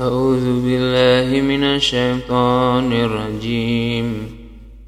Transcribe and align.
أعوذ 0.00 0.62
بالله 0.62 1.42
من 1.42 1.64
الشيطان 1.64 2.92
الرجيم. 2.92 4.26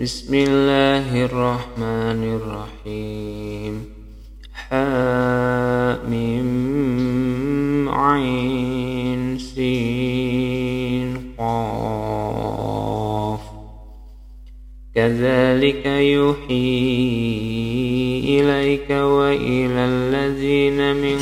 بسم 0.01 0.35
الله 0.35 1.25
الرحمن 1.25 2.39
الرحيم. 2.39 3.85
حامim 4.71 6.51
عين 7.91 9.39
سين 9.39 11.35
قاف. 11.39 13.41
كذلك 14.95 15.87
يوحي 15.87 17.01
إليك 18.41 18.91
وإلى 18.91 19.85
الذين 19.85 20.97
من 20.97 21.19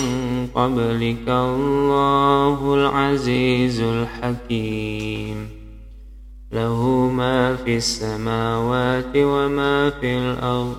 قبلك 0.54 1.28
الله 1.28 2.57
العزيز 2.88 3.80
الحكيم. 3.80 5.48
له 6.52 7.10
ما 7.12 7.56
في 7.56 7.76
السماوات 7.76 9.16
وما 9.16 9.90
في 9.90 10.18
الأرض 10.18 10.76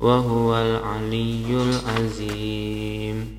وهو 0.00 0.56
العلي 0.56 1.44
العظيم. 1.50 3.38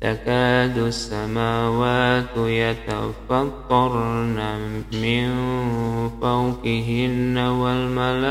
تكاد 0.00 0.78
السماوات 0.78 2.36
يتفطرن 2.36 4.40
من 4.92 5.30
فوقهن 6.20 7.38
والملائكة. 7.38 8.22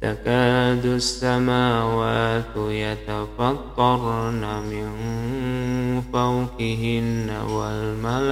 تكاد 0.00 0.86
السماوات 0.86 2.56
يتفطرن 2.56 4.44
من 4.70 4.88
فوقهن 6.12 7.30
والملائكة. 7.50 8.30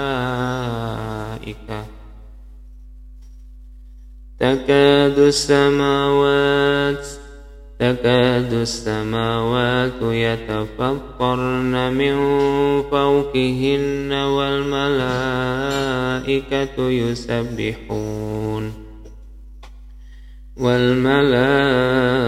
تكاد 4.40 5.18
السماوات 5.18 7.06
تكاد 7.78 8.52
السماوات 8.52 10.02
يتفطرن 10.02 11.92
من 11.92 12.16
فوقهن 12.90 14.12
والملائكة 14.12 15.28
يسبحون. 16.90 18.72
والملائكة 20.56 22.27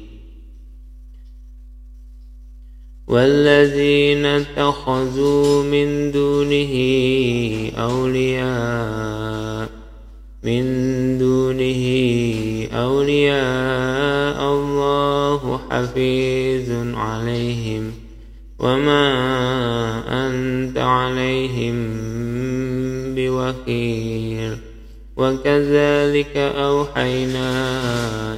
والذين 3.11 4.25
اتخذوا 4.25 5.63
من 5.63 6.11
دونه 6.11 6.73
أولياء 7.77 9.69
من 10.43 10.63
دونه 11.17 11.83
أولياء 12.73 14.39
الله 14.53 15.59
حفيظ 15.71 16.69
عليهم 16.95 17.91
وما 18.59 19.07
أنت 20.27 20.77
عليهم 20.77 21.75
بوكيل 23.15 24.57
وكذلك 25.17 26.37
أوحينا 26.37 27.51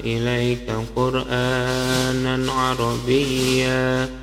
إليك 0.03 0.67
قرآنا 0.95 2.51
عربيا 2.51 4.22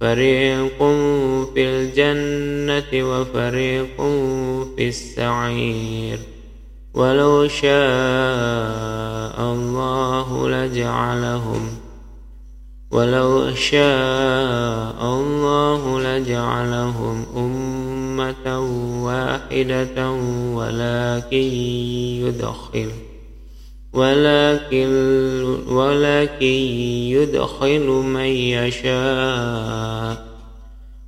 فريق 0.00 0.78
في 1.54 1.62
الجنة 1.68 2.90
وفريق 3.10 3.96
في 4.76 4.88
السعير 4.88 6.18
ولو 6.94 7.48
شاء 7.48 9.36
الله 9.40 10.48
لجعلهم 10.48 11.68
ولو 12.90 13.54
شاء 13.54 15.00
الله 15.02 16.00
لجعلهم 16.00 17.26
أمة 17.36 18.60
واحدة 19.04 20.10
ولكن 20.54 21.36
يدخل 22.26 22.90
ولكن 23.96 24.92
ولكن 25.68 26.46
يدخل 27.16 27.88
من 27.88 28.20
يشاء. 28.20 30.26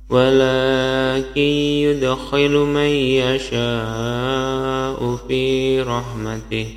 ولكن 0.09 1.51
يدخل 1.85 2.51
من 2.51 2.91
يشاء 3.21 5.15
في 5.27 5.81
رحمته. 5.81 6.67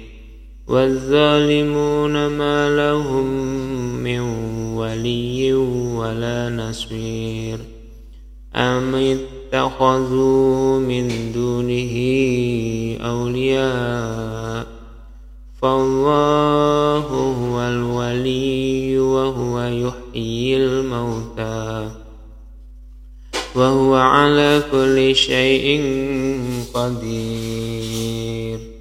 والظالمون 0.69 2.27
ما 2.27 2.77
لهم 2.77 3.27
من 4.05 4.21
ولي 4.77 5.53
ولا 5.97 6.49
نصير. 6.49 7.59
أم 8.57 8.95
اتخذوا 8.95 10.79
من 10.79 11.33
دونه 11.33 11.95
أولياء؟ 13.11 14.82
فالله 15.63 16.99
هو 16.99 17.61
الولي 17.61 18.99
وهو 18.99 19.61
يحيي 19.61 20.57
الموتى 20.57 21.91
وهو 23.55 23.95
على 23.95 24.63
كل 24.73 25.17
شيء 25.17 25.81
قدير. 26.75 28.72